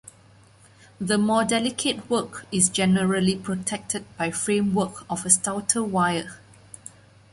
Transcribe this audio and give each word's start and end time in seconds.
The 0.99 1.19
more 1.19 1.43
delicate 1.43 2.09
work 2.09 2.47
is 2.51 2.69
generally 2.69 3.35
protected 3.35 4.03
by 4.17 4.31
framework 4.31 5.05
of 5.11 5.31
stouter 5.31 5.83
wire. 5.83 6.39